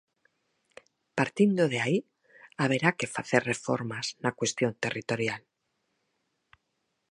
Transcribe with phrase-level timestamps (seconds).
[1.19, 1.99] Partindo de aí,
[2.61, 5.41] haberá que facer reformas na cuestión territorial.